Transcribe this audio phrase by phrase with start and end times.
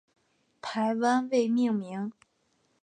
[0.61, 2.11] 台湾未命名。